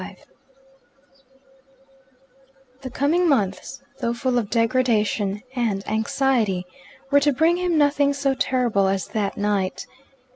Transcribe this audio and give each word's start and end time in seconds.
XXIV 0.01 0.17
The 2.81 2.89
coming 2.89 3.29
months, 3.29 3.83
though 3.99 4.15
full 4.15 4.39
of 4.39 4.49
degradation 4.49 5.43
and 5.55 5.87
anxiety, 5.87 6.65
were 7.11 7.19
to 7.19 7.31
bring 7.31 7.57
him 7.57 7.77
nothing 7.77 8.11
so 8.13 8.33
terrible 8.33 8.87
as 8.87 9.05
that 9.09 9.37
night. 9.37 9.85